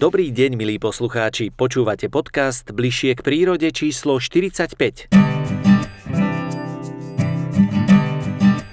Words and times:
Dobrý 0.00 0.32
deň, 0.32 0.56
milí 0.56 0.80
poslucháči. 0.80 1.52
Počúvate 1.52 2.08
podcast 2.08 2.64
Bližšie 2.72 3.12
k 3.12 3.20
prírode 3.20 3.68
číslo 3.68 4.16
45. 4.16 5.12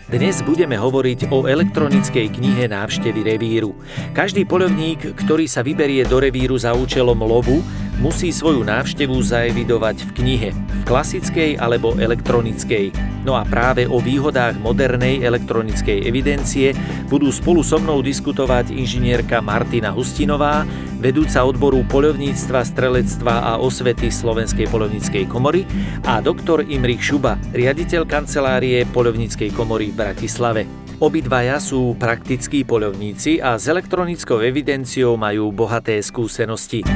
Dnes 0.07 0.36
budeme 0.47 0.79
hovoriť 0.79 1.27
o 1.27 1.43
elektronickej 1.43 2.32
knihe 2.32 2.71
návštevy 2.71 3.27
revíru. 3.27 3.75
Každý 4.15 4.47
polovník, 4.47 5.19
ktorý 5.19 5.51
sa 5.51 5.68
vyberie 5.68 6.07
do 6.07 6.23
revíru 6.23 6.55
za 6.55 6.71
účelom 6.71 7.19
lovu, 7.19 7.59
musí 8.00 8.32
svoju 8.32 8.64
návštevu 8.64 9.19
zaevidovať 9.19 10.07
v 10.07 10.09
knihe, 10.23 10.50
v 10.55 10.82
klasickej 10.87 11.59
alebo 11.59 11.91
elektronickej. 12.00 13.16
No 13.27 13.35
a 13.35 13.43
práve 13.43 13.83
o 13.83 13.99
výhodách 13.99 14.55
modernej 14.63 15.19
elektronickej 15.19 16.07
evidencie 16.07 16.71
budú 17.11 17.27
spolu 17.27 17.59
so 17.59 17.75
mnou 17.75 17.99
diskutovať 17.99 18.71
inžinierka 18.71 19.43
Martina 19.43 19.91
Hustinová, 19.91 20.63
vedúca 21.04 21.43
odboru 21.43 21.83
poľovníctva, 21.91 22.63
strelectva 22.63 23.35
a 23.43 23.51
osvety 23.59 24.07
Slovenskej 24.07 24.71
poľovníckej 24.71 25.27
komory 25.27 25.68
a 26.07 26.23
doktor 26.23 26.63
Imrich 26.63 27.04
Šuba, 27.04 27.35
riaditeľ 27.51 28.07
kancelárie 28.07 28.87
poľovníckej 28.95 29.51
komory 29.51 29.91
v 29.91 29.99
Bratislave. 30.07 30.63
Obidvaja 31.04 31.59
sú 31.59 31.99
praktickí 31.99 32.63
poľovníci 32.63 33.44
a 33.44 33.59
s 33.59 33.67
elektronickou 33.67 34.39
evidenciou 34.39 35.19
majú 35.19 35.52
bohaté 35.52 35.99
skúsenosti. 35.99 36.88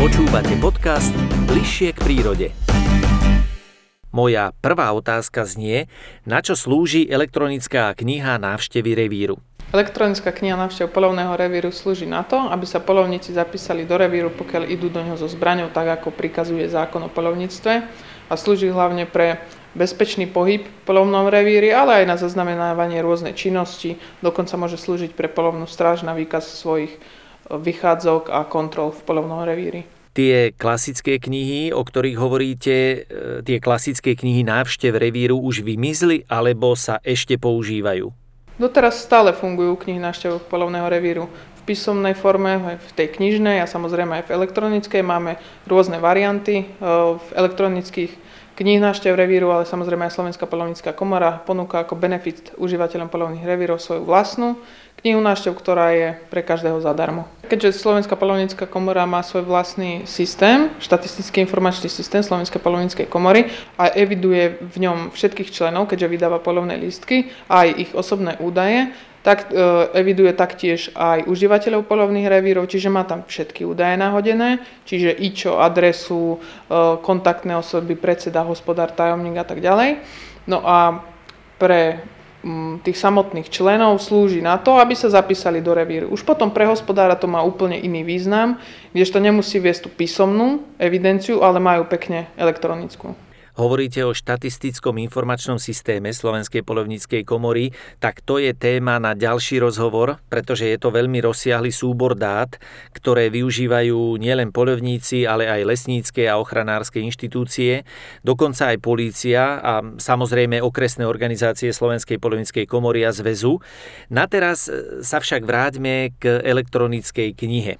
Počúvate 0.00 0.56
podcast 0.56 1.12
Bližšie 1.44 1.92
k 1.92 1.98
prírode. 2.00 2.69
Moja 4.10 4.50
prvá 4.58 4.90
otázka 4.90 5.46
znie, 5.46 5.86
na 6.26 6.42
čo 6.42 6.58
slúži 6.58 7.06
elektronická 7.06 7.94
kniha 7.94 8.42
návštevy 8.42 8.98
revíru. 8.98 9.38
Elektronická 9.70 10.34
kniha 10.34 10.58
návštev 10.58 10.90
polovného 10.90 11.30
revíru 11.38 11.70
slúži 11.70 12.02
na 12.02 12.26
to, 12.26 12.34
aby 12.50 12.66
sa 12.66 12.82
polovníci 12.82 13.30
zapísali 13.30 13.86
do 13.86 13.94
revíru, 13.94 14.34
pokiaľ 14.34 14.66
idú 14.66 14.90
do 14.90 14.98
ňoho 14.98 15.14
so 15.14 15.30
zbraňou, 15.30 15.70
tak 15.70 16.02
ako 16.02 16.10
prikazuje 16.10 16.66
zákon 16.66 17.06
o 17.06 17.10
polovníctve 17.14 17.72
a 18.26 18.34
slúži 18.34 18.74
hlavne 18.74 19.06
pre 19.06 19.38
bezpečný 19.78 20.26
pohyb 20.26 20.66
v 20.66 20.82
polovnom 20.82 21.30
revíri, 21.30 21.70
ale 21.70 22.02
aj 22.02 22.04
na 22.10 22.16
zaznamenávanie 22.18 22.98
rôznej 22.98 23.38
činnosti. 23.38 23.94
Dokonca 24.26 24.58
môže 24.58 24.74
slúžiť 24.74 25.14
pre 25.14 25.30
polovnú 25.30 25.70
stráž 25.70 26.02
na 26.02 26.18
výkaz 26.18 26.50
svojich 26.50 26.98
vychádzok 27.46 28.34
a 28.34 28.42
kontrol 28.50 28.90
v 28.90 29.02
polovnom 29.06 29.46
revíri. 29.46 29.99
Tie 30.10 30.50
klasické 30.58 31.22
knihy, 31.22 31.70
o 31.70 31.86
ktorých 31.86 32.18
hovoríte, 32.18 32.76
e, 32.76 32.98
tie 33.46 33.62
klasické 33.62 34.18
knihy 34.18 34.42
návštev 34.42 34.98
revíru 34.98 35.38
už 35.38 35.62
vymizli 35.62 36.26
alebo 36.26 36.74
sa 36.74 36.98
ešte 37.06 37.38
používajú? 37.38 38.10
Doteraz 38.58 38.98
stále 39.00 39.30
fungujú 39.30 39.78
knihy 39.78 40.02
návštev 40.02 40.50
polovného 40.50 40.90
revíru 40.90 41.30
v 41.30 41.60
písomnej 41.62 42.18
forme, 42.18 42.76
v 42.76 42.90
tej 42.92 43.14
knižnej 43.16 43.62
a 43.62 43.70
samozrejme 43.70 44.20
aj 44.20 44.24
v 44.26 44.34
elektronickej. 44.34 45.02
Máme 45.06 45.38
rôzne 45.70 46.02
varianty 46.02 46.66
e, 46.66 46.84
v 47.14 47.26
elektronických 47.38 48.10
kníh 48.60 48.76
návštev 48.76 49.16
revíru, 49.16 49.48
ale 49.48 49.64
samozrejme 49.64 50.04
aj 50.04 50.20
Slovenská 50.20 50.44
polovnícká 50.44 50.92
komora 50.92 51.40
ponúka 51.40 51.80
ako 51.80 51.96
benefit 51.96 52.52
užívateľom 52.60 53.08
polovných 53.08 53.48
revírov 53.48 53.80
svoju 53.80 54.04
vlastnú 54.04 54.60
knihu 55.00 55.20
návštev, 55.20 55.52
ktorá 55.56 55.92
je 55.96 56.08
pre 56.28 56.44
každého 56.44 56.80
zadarmo. 56.80 57.24
Keďže 57.50 57.82
Slovenská 57.82 58.14
polovnícka 58.14 58.68
komora 58.68 59.08
má 59.08 59.24
svoj 59.26 59.42
vlastný 59.42 60.06
systém, 60.06 60.70
štatistický 60.78 61.42
informačný 61.42 61.90
systém 61.90 62.22
Slovenskej 62.22 62.62
polovníckej 62.62 63.06
komory 63.10 63.50
a 63.74 63.90
eviduje 63.90 64.60
v 64.60 64.76
ňom 64.86 65.10
všetkých 65.10 65.50
členov, 65.50 65.90
keďže 65.90 66.12
vydáva 66.14 66.38
polovné 66.38 66.78
lístky 66.78 67.32
a 67.50 67.66
aj 67.66 67.68
ich 67.74 67.90
osobné 67.96 68.38
údaje, 68.38 68.94
tak 69.20 69.52
e, 69.52 69.56
eviduje 69.92 70.32
taktiež 70.32 70.94
aj 70.96 71.28
užívateľov 71.28 71.84
polovných 71.84 72.30
revírov, 72.30 72.64
čiže 72.64 72.88
má 72.88 73.04
tam 73.04 73.24
všetky 73.28 73.68
údaje 73.68 74.00
nahodené, 74.00 74.64
čiže 74.88 75.12
IČO, 75.12 75.60
adresu, 75.60 76.36
e, 76.36 76.96
kontaktné 77.04 77.56
osoby, 77.56 78.00
predseda, 78.00 78.46
hospodár, 78.48 78.96
tajomník 78.96 79.36
a 79.36 79.44
tak 79.44 79.60
ďalej. 79.60 80.00
No 80.48 80.64
a 80.64 81.04
pre 81.60 82.00
tých 82.80 82.96
samotných 82.96 83.52
členov 83.52 84.00
slúži 84.00 84.40
na 84.40 84.56
to, 84.56 84.80
aby 84.80 84.96
sa 84.96 85.12
zapísali 85.12 85.60
do 85.60 85.76
revíru. 85.76 86.08
Už 86.08 86.24
potom 86.24 86.48
pre 86.48 86.64
hospodára 86.64 87.12
to 87.16 87.28
má 87.28 87.44
úplne 87.44 87.76
iný 87.76 88.00
význam, 88.00 88.56
kdežto 88.96 89.20
nemusí 89.20 89.60
viesť 89.60 89.86
tú 89.86 89.90
písomnú 89.92 90.64
evidenciu, 90.80 91.44
ale 91.44 91.60
majú 91.60 91.84
pekne 91.88 92.32
elektronickú 92.40 93.29
hovoríte 93.60 94.00
o 94.08 94.16
štatistickom 94.16 94.96
informačnom 94.96 95.60
systéme 95.60 96.08
Slovenskej 96.08 96.64
polovníckej 96.64 97.28
komory, 97.28 97.76
tak 98.00 98.24
to 98.24 98.40
je 98.40 98.56
téma 98.56 98.96
na 98.96 99.12
ďalší 99.12 99.60
rozhovor, 99.60 100.16
pretože 100.32 100.64
je 100.64 100.80
to 100.80 100.88
veľmi 100.88 101.20
rozsiahly 101.20 101.68
súbor 101.68 102.16
dát, 102.16 102.56
ktoré 102.96 103.28
využívajú 103.28 104.16
nielen 104.16 104.48
polovníci, 104.48 105.28
ale 105.28 105.44
aj 105.44 105.68
lesnícke 105.68 106.24
a 106.24 106.40
ochranárske 106.40 107.04
inštitúcie, 107.04 107.84
dokonca 108.24 108.72
aj 108.72 108.80
polícia 108.80 109.60
a 109.60 109.84
samozrejme 109.84 110.64
okresné 110.64 111.04
organizácie 111.04 111.68
Slovenskej 111.68 112.16
polovníckej 112.16 112.64
komory 112.64 113.04
a 113.04 113.12
zväzu. 113.12 113.60
Na 114.08 114.24
teraz 114.24 114.72
sa 115.04 115.20
však 115.20 115.44
vráťme 115.44 116.16
k 116.16 116.40
elektronickej 116.40 117.36
knihe. 117.36 117.76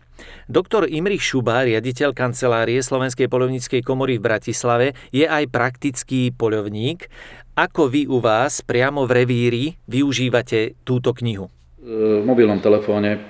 Doktor 0.50 0.90
Imrich 0.90 1.22
Šuba, 1.22 1.62
riaditeľ 1.62 2.10
kancelárie 2.10 2.82
Slovenskej 2.82 3.30
polovníckej 3.30 3.86
komory 3.86 4.18
v 4.18 4.26
Bratislave, 4.26 4.86
je 5.14 5.28
aj 5.28 5.46
praktický 5.50 6.34
polovník. 6.34 7.06
Ako 7.54 7.86
vy 7.86 8.08
u 8.10 8.18
vás 8.18 8.64
priamo 8.64 9.04
v 9.04 9.12
revíri 9.22 9.64
využívate 9.86 10.80
túto 10.82 11.14
knihu? 11.22 11.52
V 11.80 12.22
mobilnom 12.26 12.60
telefóne 12.60 13.20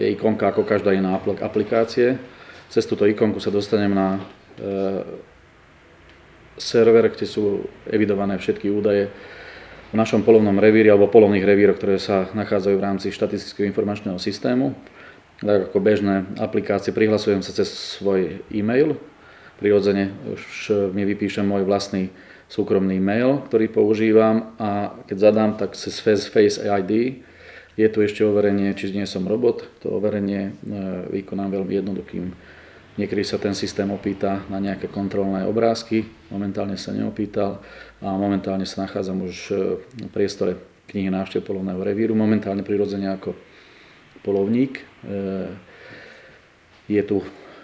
je 0.00 0.12
ikonka 0.16 0.54
ako 0.54 0.64
každá 0.64 0.96
iná 0.96 1.18
aplikácie. 1.18 2.16
Cez 2.72 2.88
túto 2.88 3.04
ikonku 3.04 3.36
sa 3.36 3.52
dostanem 3.52 3.92
na 3.92 4.16
e, 4.16 4.20
server, 6.56 7.12
kde 7.12 7.28
sú 7.28 7.68
evidované 7.84 8.40
všetky 8.40 8.72
údaje 8.72 9.12
v 9.92 9.94
našom 10.00 10.24
polovnom 10.24 10.56
revíri 10.56 10.88
alebo 10.88 11.12
polovných 11.12 11.44
revíroch, 11.44 11.76
ktoré 11.76 12.00
sa 12.00 12.32
nachádzajú 12.32 12.76
v 12.80 12.86
rámci 12.86 13.06
štatistického 13.12 13.68
informačného 13.68 14.16
systému 14.16 14.72
tak 15.42 15.74
ako 15.74 15.78
bežné 15.82 16.24
aplikácie, 16.38 16.94
prihlasujem 16.94 17.42
sa 17.42 17.50
cez 17.50 17.68
svoj 17.98 18.46
e-mail. 18.54 18.94
Prirodzene 19.58 20.14
už 20.30 20.42
mi 20.94 21.02
vypíšem 21.02 21.42
môj 21.42 21.66
vlastný 21.66 22.14
súkromný 22.46 23.02
mail, 23.02 23.42
ktorý 23.48 23.72
používam 23.72 24.54
a 24.60 24.94
keď 25.10 25.16
zadám, 25.18 25.50
tak 25.58 25.74
cez 25.74 25.98
Face 25.98 26.62
ID 26.62 27.24
je 27.72 27.88
tu 27.88 28.04
ešte 28.04 28.20
overenie, 28.20 28.76
či 28.76 28.92
nie 28.92 29.08
som 29.08 29.24
robot. 29.24 29.64
To 29.80 29.96
overenie 29.96 30.52
e, 30.52 30.68
vykonám 31.08 31.56
veľmi 31.56 31.72
jednoduchým. 31.80 32.24
Niekedy 33.00 33.24
sa 33.24 33.40
ten 33.40 33.56
systém 33.56 33.88
opýta 33.88 34.44
na 34.52 34.60
nejaké 34.60 34.92
kontrolné 34.92 35.48
obrázky, 35.48 36.04
momentálne 36.28 36.76
sa 36.76 36.92
neopýtal 36.92 37.64
a 38.04 38.12
momentálne 38.12 38.68
sa 38.68 38.84
nachádzam 38.84 39.24
už 39.24 39.36
e, 39.48 39.54
v 39.80 40.10
priestore 40.12 40.60
knihy 40.92 41.08
návštev 41.08 41.48
polovného 41.48 41.80
revíru, 41.80 42.12
momentálne 42.12 42.60
prirodzene 42.60 43.08
ako 43.16 43.32
polovník. 44.20 44.91
E, 45.02 45.48
je 46.90 47.02
tu 47.02 47.22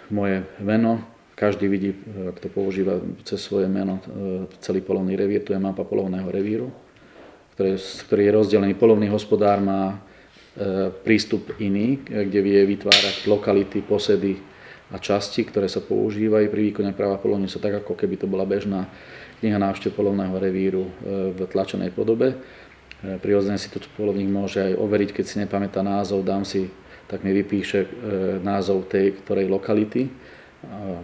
moje 0.09 0.43
meno, 0.59 1.03
každý 1.39 1.71
vidí, 1.71 1.95
ak 2.27 2.43
to 2.43 2.51
používa 2.51 2.99
cez 3.23 3.39
svoje 3.39 3.71
meno, 3.71 4.03
e, 4.03 4.51
celý 4.59 4.83
polovný 4.83 5.15
revír, 5.15 5.43
tu 5.43 5.55
je 5.55 5.59
mapa 5.61 5.87
polovného 5.87 6.27
revíru, 6.27 6.67
ktorý, 7.55 7.79
ktorý 7.79 8.21
je 8.27 8.35
rozdelený. 8.35 8.73
Polovný 8.75 9.07
hospodár 9.07 9.63
má 9.63 9.95
e, 9.95 9.97
prístup 10.91 11.55
iný, 11.63 12.03
kde 12.03 12.39
vie 12.43 12.59
vytvárať 12.75 13.27
lokality, 13.27 13.79
posedy 13.83 14.35
a 14.89 14.97
časti, 14.97 15.45
ktoré 15.45 15.69
sa 15.69 15.79
používajú 15.79 16.49
pri 16.49 16.61
výkone 16.73 16.91
práva 16.91 17.21
polovníctva, 17.21 17.61
tak 17.61 17.75
ako 17.85 17.93
keby 17.93 18.19
to 18.19 18.27
bola 18.27 18.43
bežná 18.43 18.89
kniha 19.39 19.55
návštev 19.55 19.95
polovného 19.95 20.35
revíru 20.35 20.91
v 21.05 21.39
tlačenej 21.47 21.95
podobe. 21.95 22.35
E, 22.99 23.15
prirodzene 23.15 23.55
si 23.55 23.71
to 23.71 23.79
polovník 23.95 24.27
môže 24.27 24.59
aj 24.59 24.73
overiť, 24.75 25.09
keď 25.15 25.25
si 25.25 25.35
nepamätá 25.39 25.79
názov, 25.79 26.27
dám 26.27 26.43
si, 26.43 26.67
tak 27.09 27.25
mi 27.25 27.33
vypíše 27.33 27.79
e, 27.81 27.87
názov 28.45 28.85
tej 28.85 29.17
ktorej 29.25 29.49
lokality. 29.49 30.05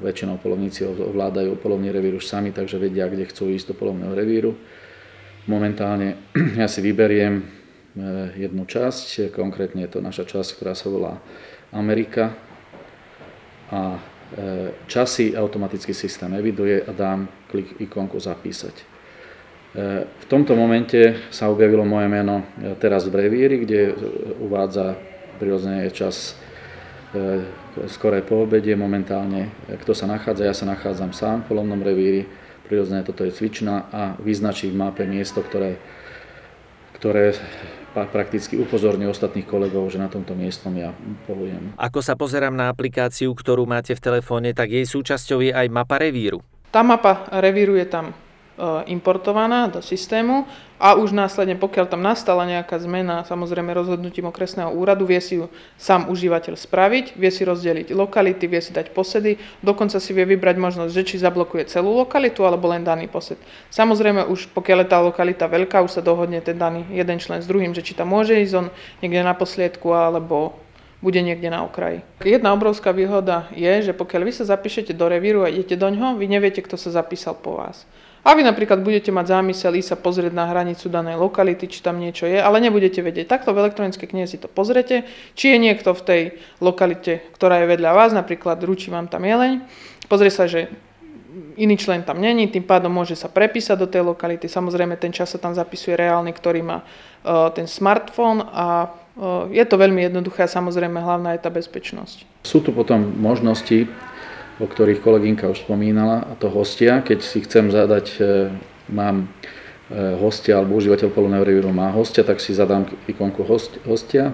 Väčšinou 0.03 0.35
polovníci 0.43 0.83
ovládajú 0.83 1.55
polovný 1.63 1.87
revír 1.87 2.19
už 2.19 2.27
sami, 2.27 2.51
takže 2.51 2.75
vedia, 2.75 3.07
kde 3.07 3.23
chcú 3.23 3.47
ísť 3.47 3.71
do 3.71 3.75
polovného 3.79 4.11
revíru. 4.11 4.51
Momentálne 5.49 6.29
ja 6.61 6.69
si 6.69 6.85
vyberiem 6.85 7.33
e, 7.39 7.43
jednu 8.37 8.69
časť, 8.69 9.33
konkrétne 9.33 9.87
je 9.87 9.91
to 9.95 9.99
naša 10.03 10.29
časť, 10.29 10.61
ktorá 10.61 10.77
sa 10.77 10.87
volá 10.91 11.13
Amerika. 11.73 12.37
A 13.73 13.97
časy 14.85 15.33
automatický 15.33 15.89
systém 15.89 16.29
eviduje 16.37 16.85
a 16.85 16.91
dám 16.93 17.25
klik 17.49 17.81
ikonku 17.81 18.21
zapísať. 18.21 18.95
V 20.19 20.25
tomto 20.31 20.55
momente 20.55 21.27
sa 21.35 21.51
objavilo 21.51 21.83
moje 21.83 22.07
meno 22.07 22.47
e, 22.55 22.79
teraz 22.79 23.11
v 23.11 23.27
revíri, 23.27 23.67
kde 23.67 23.91
uvádza 24.39 24.95
prirodzene 25.35 25.85
je 25.87 25.91
čas 25.91 26.33
e, 27.11 27.43
skoré 27.91 28.23
po 28.23 28.47
obede 28.47 28.73
momentálne, 28.73 29.51
e, 29.67 29.75
kto 29.77 29.91
sa 29.91 30.07
nachádza. 30.07 30.47
Ja 30.47 30.55
sa 30.55 30.65
nachádzam 30.65 31.11
sám 31.11 31.43
v 31.43 31.55
polovnom 31.55 31.79
revíri, 31.83 32.25
prirodzene 32.65 33.05
toto 33.05 33.27
je 33.27 33.35
cvičná 33.35 33.91
a 33.91 34.01
vyznačí 34.17 34.71
v 34.71 34.79
mape 34.79 35.05
miesto, 35.05 35.43
ktoré, 35.43 35.77
ktoré 36.97 37.35
prakticky 37.95 38.59
upozorňuje 38.59 39.07
ostatných 39.07 39.47
kolegov, 39.47 39.87
že 39.87 40.01
na 40.01 40.11
tomto 40.11 40.35
miestom 40.35 40.75
ja 40.75 40.91
polujem. 41.23 41.71
Ako 41.79 42.03
sa 42.03 42.19
pozerám 42.19 42.51
na 42.51 42.67
aplikáciu, 42.67 43.31
ktorú 43.31 43.63
máte 43.63 43.95
v 43.95 44.03
telefóne, 44.03 44.51
tak 44.51 44.75
jej 44.75 44.83
súčasťou 44.83 45.39
je 45.39 45.55
aj 45.55 45.71
mapa 45.71 45.95
revíru. 45.95 46.43
Tá 46.75 46.83
mapa 46.83 47.23
revíru 47.31 47.79
je 47.79 47.87
tam 47.87 48.11
importovaná 48.87 49.67
do 49.67 49.83
systému 49.83 50.47
a 50.75 50.95
už 50.95 51.15
následne, 51.15 51.55
pokiaľ 51.55 51.87
tam 51.87 52.03
nastala 52.03 52.43
nejaká 52.43 52.79
zmena, 52.79 53.23
samozrejme 53.23 53.71
rozhodnutím 53.71 54.27
okresného 54.27 54.71
úradu, 54.75 55.07
vie 55.07 55.19
si 55.23 55.39
ju 55.39 55.47
sám 55.79 56.11
užívateľ 56.11 56.59
spraviť, 56.59 57.15
vie 57.15 57.31
si 57.31 57.43
rozdeliť 57.47 57.95
lokality, 57.95 58.47
vie 58.47 58.59
si 58.59 58.75
dať 58.75 58.91
posedy, 58.91 59.39
dokonca 59.63 59.99
si 59.99 60.11
vie 60.11 60.27
vybrať 60.27 60.55
možnosť, 60.59 60.91
že 60.91 61.03
či 61.03 61.15
zablokuje 61.19 61.67
celú 61.71 61.95
lokalitu 61.95 62.43
alebo 62.43 62.67
len 62.71 62.83
daný 62.83 63.07
posed. 63.07 63.39
Samozrejme 63.71 64.27
už 64.27 64.51
pokiaľ 64.51 64.83
je 64.83 64.91
tá 64.91 64.99
lokalita 64.99 65.47
veľká, 65.47 65.83
už 65.83 65.99
sa 65.99 66.01
dohodne 66.03 66.43
ten 66.43 66.59
daný 66.59 66.83
jeden 66.91 67.19
člen 67.19 67.39
s 67.39 67.47
druhým, 67.47 67.71
že 67.71 67.83
či 67.83 67.95
tam 67.95 68.11
môže 68.11 68.35
ísť 68.35 68.55
on 68.55 68.67
niekde 68.99 69.23
na 69.23 69.35
posliedku 69.35 69.91
alebo 69.95 70.59
bude 71.03 71.21
niekde 71.21 71.53
na 71.53 71.61
okraji. 71.61 72.01
Jedna 72.23 72.55
obrovská 72.55 72.89
výhoda 72.89 73.45
je, 73.53 73.91
že 73.91 73.93
pokiaľ 73.93 74.21
vy 74.25 74.31
sa 74.31 74.47
zapíšete 74.47 74.95
do 74.95 75.05
revíru 75.05 75.45
a 75.45 75.53
idete 75.53 75.77
do 75.77 75.85
ňoho, 75.91 76.17
vy 76.17 76.25
neviete, 76.25 76.65
kto 76.65 76.79
sa 76.79 76.89
zapísal 76.89 77.37
po 77.37 77.61
vás. 77.61 77.85
A 78.25 78.33
vy 78.33 78.41
napríklad 78.41 78.81
budete 78.81 79.13
mať 79.13 79.37
zámysel 79.37 79.77
ísť 79.77 79.93
sa 79.93 79.97
pozrieť 80.01 80.33
na 80.33 80.49
hranicu 80.49 80.89
danej 80.89 81.21
lokality, 81.21 81.69
či 81.69 81.85
tam 81.85 82.01
niečo 82.01 82.25
je, 82.25 82.41
ale 82.41 82.57
nebudete 82.57 83.05
vedieť. 83.05 83.29
Takto 83.29 83.53
v 83.53 83.61
elektronickej 83.61 84.09
knihe 84.09 84.25
si 84.25 84.41
to 84.41 84.49
pozrete, 84.49 85.05
či 85.37 85.53
je 85.53 85.57
niekto 85.61 85.93
v 85.93 86.01
tej 86.01 86.21
lokalite, 86.57 87.21
ktorá 87.37 87.61
je 87.61 87.69
vedľa 87.69 87.91
vás, 87.93 88.17
napríklad 88.17 88.57
ručí 88.65 88.89
vám 88.89 89.05
tam 89.05 89.29
jeleň, 89.29 89.61
pozrie 90.09 90.33
sa, 90.33 90.49
že 90.49 90.73
iný 91.53 91.77
člen 91.77 92.01
tam 92.01 92.17
není, 92.17 92.47
tým 92.47 92.65
pádom 92.65 92.89
môže 92.89 93.13
sa 93.13 93.29
prepísať 93.29 93.77
do 93.77 93.87
tej 93.87 94.03
lokality. 94.07 94.49
Samozrejme, 94.49 94.97
ten 94.97 95.13
čas 95.13 95.31
sa 95.31 95.39
tam 95.39 95.53
zapisuje 95.53 95.93
reálny, 95.93 96.31
ktorý 96.33 96.65
má 96.65 96.81
uh, 96.81 97.51
ten 97.51 97.67
smartfón 97.67 98.41
a 98.41 98.89
uh, 98.89 99.45
je 99.51 99.63
to 99.67 99.75
veľmi 99.77 100.01
jednoduché 100.01 100.47
a 100.47 100.51
samozrejme 100.51 100.97
hlavná 100.97 101.35
je 101.35 101.43
tá 101.43 101.51
bezpečnosť. 101.51 102.25
Sú 102.41 102.63
tu 102.63 102.71
potom 102.71 103.03
možnosti 103.19 103.87
o 104.59 104.65
ktorých 104.65 105.03
kolegynka 105.03 105.51
už 105.51 105.67
spomínala, 105.67 106.23
a 106.23 106.33
to 106.39 106.47
hostia. 106.47 107.03
Keď 107.03 107.19
si 107.19 107.43
chcem 107.43 107.67
zadať, 107.67 108.05
e, 108.15 108.21
mám 108.87 109.27
e, 109.91 110.15
hostia 110.15 110.59
alebo 110.63 110.79
užívateľ 110.79 111.11
polovného 111.11 111.43
revíru 111.43 111.71
má 111.75 111.91
hostia, 111.91 112.23
tak 112.23 112.39
si 112.39 112.55
zadám 112.55 112.87
ikonku 113.11 113.43
host, 113.43 113.75
hostia. 113.83 114.31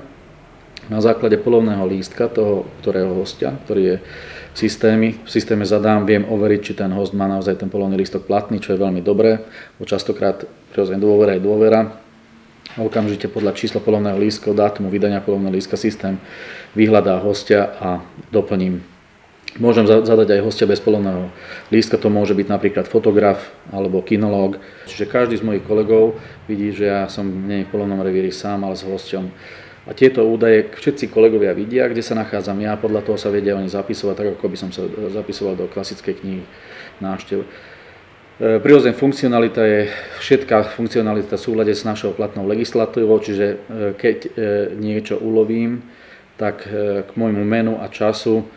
Na 0.90 0.98
základe 0.98 1.38
polovného 1.38 1.86
lístka 1.86 2.30
toho, 2.30 2.66
ktorého 2.82 3.14
hostia, 3.18 3.54
ktorý 3.66 3.82
je 3.82 3.98
v 4.52 4.58
systéme, 4.58 5.08
v 5.24 5.30
systéme 5.30 5.64
zadám, 5.64 6.04
viem 6.04 6.26
overiť, 6.26 6.62
či 6.62 6.74
ten 6.74 6.92
host 6.92 7.14
má 7.14 7.30
naozaj 7.30 7.58
ten 7.62 7.70
polovný 7.70 7.96
lístok 7.96 8.26
platný, 8.28 8.60
čo 8.60 8.74
je 8.76 8.82
veľmi 8.82 9.00
dobré, 9.00 9.46
bo 9.78 9.88
častokrát 9.88 10.44
prirodzene 10.74 11.00
dôvera 11.00 11.38
je 11.38 11.46
dôvera. 11.46 12.02
Okamžite 12.80 13.28
podľa 13.28 13.56
čísla 13.56 13.84
polovného 13.84 14.16
lístka, 14.20 14.56
dátumu 14.56 14.88
vydania 14.88 15.24
polovného 15.24 15.56
lístka 15.56 15.76
systém 15.76 16.20
vyhľadá 16.76 17.20
hostia 17.20 17.72
a 17.80 18.04
doplním 18.32 18.91
Môžem 19.60 19.84
zadať 19.84 20.40
aj 20.40 20.46
hostia 20.48 20.64
bez 20.64 20.80
polovného 20.80 21.28
lístka, 21.76 22.00
to 22.00 22.08
môže 22.08 22.32
byť 22.32 22.48
napríklad 22.48 22.86
fotograf 22.88 23.52
alebo 23.68 24.00
kinológ. 24.00 24.64
Čiže 24.88 25.12
každý 25.12 25.36
z 25.36 25.44
mojich 25.44 25.68
kolegov 25.68 26.16
vidí, 26.48 26.72
že 26.72 26.88
ja 26.88 27.12
som 27.12 27.28
nie 27.28 27.68
v 27.68 27.72
polovnom 27.72 28.00
revíri 28.00 28.32
sám, 28.32 28.64
ale 28.64 28.80
s 28.80 28.88
hosťom. 28.88 29.28
A 29.90 29.92
tieto 29.92 30.24
údaje 30.24 30.72
všetci 30.72 31.12
kolegovia 31.12 31.52
vidia, 31.52 31.92
kde 31.92 32.00
sa 32.00 32.16
nachádzam 32.16 32.64
ja, 32.64 32.80
podľa 32.80 33.02
toho 33.04 33.18
sa 33.20 33.28
vedia 33.28 33.60
oni 33.60 33.68
zapisovať, 33.68 34.16
tak 34.16 34.28
ako 34.40 34.46
by 34.48 34.58
som 34.58 34.70
sa 34.72 34.88
zapisoval 35.12 35.60
do 35.60 35.68
klasickej 35.68 36.22
knihy 36.22 36.44
návštev. 37.04 37.44
E, 37.44 37.48
prirodzená 38.64 38.96
funkcionalita 38.96 39.62
je 39.68 39.80
všetká 40.22 40.78
funkcionalita 40.78 41.36
v 41.36 41.44
súlade 41.44 41.74
s 41.76 41.84
našou 41.84 42.16
platnou 42.16 42.48
legislatívou, 42.48 43.20
čiže 43.20 43.46
e, 43.52 43.56
keď 44.00 44.18
e, 44.22 44.30
niečo 44.80 45.20
ulovím, 45.20 45.84
tak 46.40 46.66
k 47.06 47.10
môjmu 47.14 47.46
menu 47.46 47.78
a 47.78 47.86
času 47.86 48.50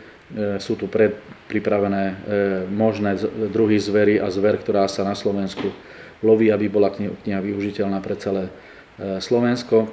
sú 0.57 0.73
tu 0.73 0.89
pred, 0.89 1.13
pripravené 1.45 2.03
e, 2.03 2.15
možné 2.65 3.13
druhy 3.53 3.77
zvery 3.77 4.17
a 4.17 4.33
zver, 4.33 4.57
ktorá 4.57 4.89
sa 4.89 5.05
na 5.05 5.13
Slovensku 5.13 5.69
loví, 6.25 6.49
aby 6.49 6.65
bola 6.65 6.89
kniha 6.89 7.39
využiteľná 7.45 8.01
pre 8.01 8.17
celé 8.17 8.49
e, 8.49 9.21
Slovensko. 9.21 9.85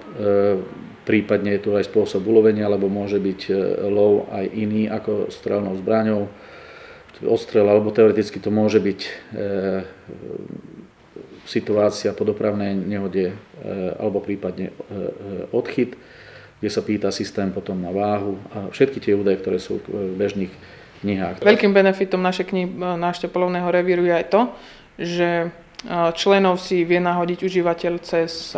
Prípadne 1.02 1.58
je 1.58 1.62
tu 1.67 1.70
aj 1.75 1.90
spôsob 1.90 2.23
ulovenia, 2.25 2.70
lebo 2.70 2.87
môže 2.87 3.19
byť 3.19 3.40
lov 3.90 4.31
aj 4.31 4.46
iný 4.55 4.87
ako 4.87 5.34
strelnou 5.34 5.75
zbraňou, 5.82 6.31
odstrel, 7.26 7.67
alebo 7.67 7.90
teoreticky 7.90 8.38
to 8.38 8.55
môže 8.55 8.78
byť 8.78 9.00
situácia 11.43 12.14
po 12.14 12.23
dopravnej 12.23 12.78
nehode 12.78 13.35
alebo 13.99 14.23
prípadne 14.23 14.70
odchyt 15.50 15.99
kde 16.62 16.70
sa 16.70 16.79
pýta 16.79 17.11
systém 17.11 17.50
potom 17.50 17.75
na 17.82 17.91
váhu 17.91 18.38
a 18.55 18.70
všetky 18.70 19.03
tie 19.03 19.19
údaje, 19.19 19.43
ktoré 19.43 19.59
sú 19.59 19.82
v 19.82 20.14
bežných 20.14 20.55
knihách. 21.03 21.43
Veľkým 21.43 21.75
benefitom 21.75 22.23
našej 22.23 22.55
knihy 22.55 22.70
návštev 22.79 23.35
polovného 23.35 23.67
revíru 23.67 24.06
je 24.06 24.14
aj 24.14 24.26
to, 24.31 24.41
že 24.94 25.29
členov 26.14 26.62
si 26.62 26.87
vie 26.87 27.03
nahodiť 27.03 27.43
užívateľ 27.43 27.93
cez 28.06 28.55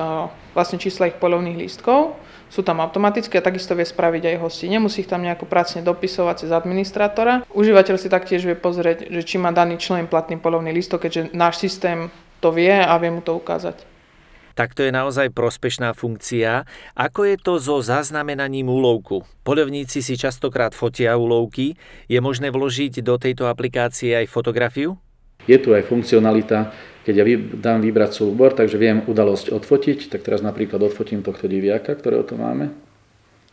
vlastne 0.53 0.77
čísla 0.77 1.09
ich 1.09 1.17
polovných 1.17 1.56
lístkov. 1.56 2.21
Sú 2.53 2.61
tam 2.61 2.85
automaticky 2.85 3.41
a 3.41 3.43
takisto 3.43 3.73
vie 3.73 3.89
spraviť 3.89 4.37
aj 4.37 4.37
hosti. 4.45 4.69
Nemusí 4.69 5.01
ich 5.01 5.09
tam 5.09 5.25
nejako 5.25 5.49
pracne 5.49 5.81
dopisovať 5.81 6.45
cez 6.45 6.53
administrátora. 6.53 7.49
Užívateľ 7.56 7.97
si 7.97 8.12
taktiež 8.12 8.45
vie 8.45 8.53
pozrieť, 8.53 9.09
že 9.09 9.25
či 9.25 9.41
má 9.41 9.49
daný 9.49 9.81
člen 9.81 10.05
platný 10.05 10.37
polovný 10.37 10.77
lístok, 10.77 11.09
keďže 11.09 11.33
náš 11.33 11.65
systém 11.65 12.12
to 12.45 12.53
vie 12.53 12.77
a 12.77 12.93
vie 13.01 13.09
mu 13.09 13.25
to 13.25 13.33
ukázať 13.33 13.94
tak 14.55 14.75
to 14.75 14.87
je 14.87 14.95
naozaj 14.95 15.35
prospešná 15.35 15.93
funkcia. 15.95 16.67
Ako 16.95 17.27
je 17.27 17.37
to 17.39 17.59
so 17.59 17.83
zaznamenaním 17.83 18.71
úlovku? 18.71 19.27
Poľovníci 19.43 20.01
si 20.01 20.15
častokrát 20.15 20.73
fotia 20.73 21.19
úlovky. 21.19 21.75
Je 22.06 22.19
možné 22.23 22.55
vložiť 22.55 23.03
do 23.03 23.19
tejto 23.19 23.51
aplikácie 23.51 24.15
aj 24.15 24.31
fotografiu? 24.31 24.95
Je 25.45 25.59
tu 25.61 25.77
aj 25.77 25.85
funkcionalita, 25.85 26.73
keď 27.05 27.15
ja 27.21 27.25
dám 27.61 27.85
vybrať 27.85 28.11
súbor, 28.17 28.56
takže 28.56 28.81
viem 28.81 29.05
udalosť 29.05 29.53
odfotiť, 29.53 30.09
tak 30.09 30.25
teraz 30.25 30.41
napríklad 30.41 30.81
odfotím 30.81 31.21
tohto 31.21 31.45
diviaka, 31.45 31.93
ktorého 31.93 32.25
tu 32.25 32.41
máme 32.41 32.83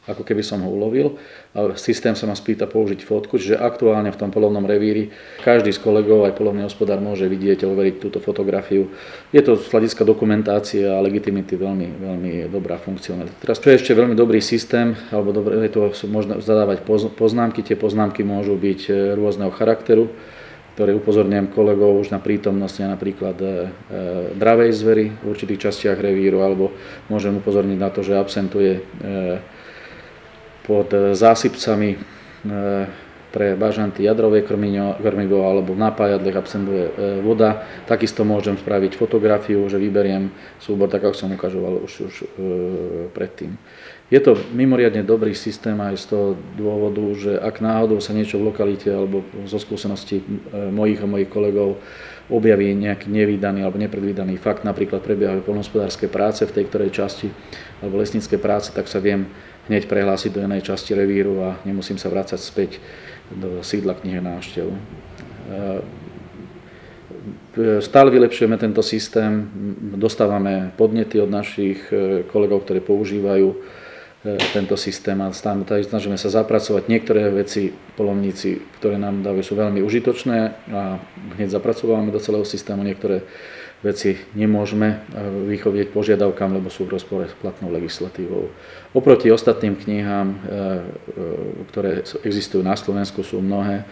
ako 0.10 0.26
keby 0.26 0.42
som 0.42 0.66
ho 0.66 0.70
ulovil. 0.74 1.22
A 1.54 1.78
systém 1.78 2.18
sa 2.18 2.26
ma 2.26 2.34
spýta 2.34 2.66
použiť 2.66 3.06
fotku, 3.06 3.38
čiže 3.38 3.62
aktuálne 3.62 4.10
v 4.10 4.18
tom 4.18 4.34
polovnom 4.34 4.66
revíri 4.66 5.14
každý 5.46 5.70
z 5.70 5.78
kolegov, 5.78 6.26
aj 6.26 6.34
polovný 6.34 6.66
hospodár 6.66 6.98
môže 6.98 7.30
vidieť 7.30 7.66
a 7.66 7.70
overiť 7.70 7.96
túto 8.02 8.18
fotografiu. 8.18 8.90
Je 9.30 9.42
to 9.46 9.54
z 9.54 9.70
hľadiska 9.70 10.02
dokumentácie 10.02 10.90
a 10.90 10.98
legitimity 11.06 11.54
veľmi, 11.54 11.88
veľmi 12.02 12.32
dobrá 12.50 12.82
funkcionalita. 12.82 13.46
Teraz 13.46 13.62
čo 13.62 13.70
je 13.70 13.78
ešte 13.78 13.94
veľmi 13.94 14.18
dobrý 14.18 14.42
systém, 14.42 14.98
alebo 15.14 15.38
dobré, 15.38 15.70
je 15.70 15.74
to 15.78 15.94
možno 16.10 16.42
zadávať 16.42 16.82
poznámky, 17.14 17.62
tie 17.62 17.78
poznámky 17.78 18.26
môžu 18.26 18.58
byť 18.58 18.82
e, 18.90 18.92
rôzneho 19.14 19.54
charakteru 19.54 20.10
ktoré 20.72 20.96
upozorňujem 20.96 21.52
kolegov 21.52 22.00
už 22.00 22.16
na 22.16 22.24
prítomnosť 22.24 22.96
napríklad 22.96 23.38
e, 23.44 23.46
e, 23.46 23.50
dravej 24.40 24.72
zvery 24.72 25.06
v 25.20 25.26
určitých 25.28 25.68
častiach 25.68 26.00
revíru, 26.00 26.40
alebo 26.40 26.72
môžem 27.12 27.36
upozorniť 27.44 27.78
na 27.78 27.92
to, 27.92 28.02
že 28.02 28.16
absentuje 28.16 28.80
pod 30.66 30.94
e, 30.94 31.18
zásypcami 31.18 31.90
e, 31.96 31.98
pre 33.32 33.56
bažanty 33.56 34.04
jadrové 34.04 34.44
krmivo 34.44 35.48
alebo 35.48 35.72
v 35.72 35.80
napájadlech 35.80 36.36
absentuje 36.36 36.84
e, 36.84 36.92
voda. 37.24 37.64
Takisto 37.88 38.28
môžem 38.28 38.60
spraviť 38.60 39.00
fotografiu, 39.00 39.64
že 39.72 39.80
vyberiem 39.80 40.30
súbor, 40.60 40.92
tak 40.92 41.08
ako 41.08 41.16
som 41.16 41.32
ukažoval 41.32 41.80
už, 41.80 41.94
už 42.12 42.16
predtým. 43.16 43.56
Je 44.12 44.20
to 44.20 44.36
mimoriadne 44.52 45.08
dobrý 45.08 45.32
systém 45.32 45.80
aj 45.80 45.96
z 45.96 46.06
toho 46.12 46.28
dôvodu, 46.60 47.00
že 47.16 47.32
ak 47.40 47.64
náhodou 47.64 48.04
sa 48.04 48.12
niečo 48.12 48.44
v 48.44 48.52
lokalite 48.52 48.92
alebo 48.92 49.24
zo 49.48 49.56
skúseností 49.56 50.20
mojich 50.52 51.00
a 51.00 51.08
mojich 51.08 51.32
kolegov 51.32 51.80
objaví 52.28 52.76
nejaký 52.76 53.08
nevýdaný 53.08 53.64
alebo 53.64 53.80
nepredvídaný 53.80 54.36
fakt, 54.36 54.68
napríklad 54.68 55.00
prebiehajú 55.00 55.48
polnospodárske 55.48 56.12
práce 56.12 56.44
v 56.44 56.52
tej 56.52 56.68
ktorej 56.68 56.92
časti 56.92 57.32
alebo 57.80 58.04
lesnícke 58.04 58.36
práce, 58.36 58.76
tak 58.76 58.92
sa 58.92 59.00
viem 59.00 59.32
hneď 59.72 59.88
prehlásiť 59.88 60.36
do 60.36 60.44
jednej 60.44 60.60
časti 60.60 60.92
revíru 60.92 61.40
a 61.48 61.56
nemusím 61.64 61.96
sa 61.96 62.12
vrácať 62.12 62.44
späť 62.44 62.84
do 63.32 63.64
sídla 63.64 63.96
knihy 63.96 64.20
návštev. 64.20 64.68
E, 67.52 67.80
stále 67.80 68.12
vylepšujeme 68.12 68.60
tento 68.60 68.84
systém, 68.84 69.48
dostávame 69.96 70.76
podnety 70.76 71.24
od 71.24 71.32
našich 71.32 71.88
e, 71.88 72.28
kolegov, 72.28 72.68
ktorí 72.68 72.84
používajú 72.84 73.48
e, 73.52 73.58
tento 74.52 74.76
systém 74.76 75.16
a 75.24 75.32
snažíme 75.32 76.20
sa 76.20 76.28
zapracovať. 76.28 76.92
Niektoré 76.92 77.32
veci 77.32 77.72
polovníci, 77.72 78.60
ktoré 78.80 79.00
nám 79.00 79.24
dávajú, 79.24 79.44
sú 79.44 79.56
veľmi 79.56 79.80
užitočné 79.80 80.38
a 80.72 81.00
hneď 81.40 81.48
zapracovávame 81.48 82.12
do 82.12 82.20
celého 82.20 82.44
systému. 82.44 82.84
Niektoré 82.84 83.24
veci 83.82 84.18
nemôžeme 84.38 84.88
eh, 84.90 85.00
vychovieť 85.50 85.90
požiadavkám, 85.90 86.54
lebo 86.54 86.70
sú 86.70 86.86
v 86.86 86.98
rozpore 86.98 87.26
s 87.28 87.36
platnou 87.38 87.74
legislatívou. 87.74 88.54
Oproti 88.94 89.34
ostatným 89.34 89.76
knihám, 89.76 90.28
eh, 90.30 90.38
eh, 90.38 90.82
ktoré 91.74 92.06
existujú 92.22 92.62
na 92.62 92.78
Slovensku, 92.78 93.26
sú 93.26 93.42
mnohé. 93.42 93.84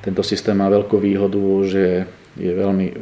Tento 0.00 0.24
systém 0.24 0.56
má 0.56 0.72
veľkú 0.72 0.96
výhodu, 0.96 1.42
že 1.66 2.06
je 2.38 2.54
veľmi 2.54 2.94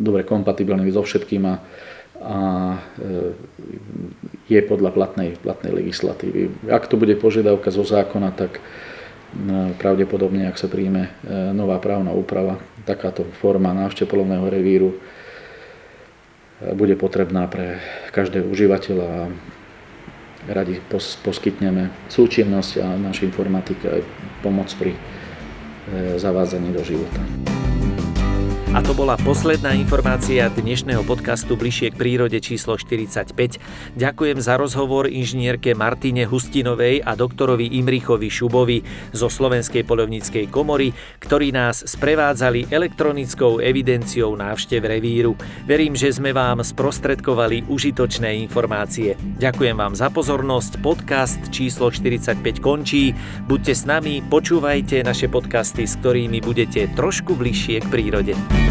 dobre 0.00 0.24
kompatibilný 0.24 0.88
so 0.96 1.04
všetkým 1.04 1.44
a, 1.44 1.54
a 2.24 2.38
je 4.48 4.60
podľa 4.64 4.96
platnej, 4.96 5.36
platnej 5.36 5.84
legislatívy. 5.84 6.72
Ak 6.72 6.88
to 6.88 6.96
bude 6.96 7.12
požiadavka 7.20 7.68
zo 7.68 7.84
zákona, 7.84 8.32
tak 8.32 8.64
pravdepodobne, 9.76 10.48
ak 10.48 10.56
sa 10.56 10.68
príjme 10.70 11.12
nová 11.52 11.76
právna 11.82 12.12
úprava, 12.12 12.56
takáto 12.88 13.28
forma 13.38 13.74
návštev 13.76 14.08
polovného 14.08 14.46
revíru 14.48 14.96
bude 16.76 16.96
potrebná 16.96 17.44
pre 17.44 17.76
každého 18.16 18.48
užívateľa 18.48 19.06
a 19.06 19.22
radi 20.48 20.78
poskytneme 21.24 21.90
súčinnosť 22.06 22.72
a 22.80 22.86
našej 22.94 23.34
informatike 23.34 23.86
aj 23.90 24.00
pomoc 24.46 24.70
pri 24.78 24.94
e, 24.94 24.98
zavádzaní 26.18 26.70
do 26.70 26.82
života. 26.86 27.55
A 28.76 28.84
to 28.84 28.92
bola 28.92 29.16
posledná 29.16 29.72
informácia 29.72 30.52
dnešného 30.52 31.00
podcastu 31.08 31.56
Bližšie 31.56 31.96
k 31.96 31.96
prírode 31.96 32.36
číslo 32.44 32.76
45. 32.76 33.32
Ďakujem 33.96 34.36
za 34.36 34.60
rozhovor 34.60 35.08
inžinierke 35.08 35.72
Martine 35.72 36.28
Hustinovej 36.28 37.00
a 37.00 37.16
doktorovi 37.16 37.72
Imrichovi 37.80 38.28
Šubovi 38.28 38.84
zo 39.16 39.32
Slovenskej 39.32 39.80
polovníckej 39.80 40.52
komory, 40.52 40.92
ktorí 41.24 41.56
nás 41.56 41.88
sprevádzali 41.88 42.68
elektronickou 42.68 43.64
evidenciou 43.64 44.36
návštev 44.36 44.84
revíru. 44.84 45.40
Verím, 45.64 45.96
že 45.96 46.12
sme 46.12 46.36
vám 46.36 46.60
sprostredkovali 46.60 47.72
užitočné 47.72 48.36
informácie. 48.44 49.16
Ďakujem 49.40 49.72
vám 49.72 49.96
za 49.96 50.12
pozornosť. 50.12 50.84
Podcast 50.84 51.40
číslo 51.48 51.88
45 51.88 52.60
končí. 52.60 53.16
Buďte 53.48 53.72
s 53.72 53.88
nami, 53.88 54.20
počúvajte 54.20 55.00
naše 55.00 55.32
podcasty, 55.32 55.88
s 55.88 55.96
ktorými 55.96 56.44
budete 56.44 56.92
trošku 56.92 57.32
bližšie 57.40 57.80
k 57.80 57.88
prírode. 57.88 58.65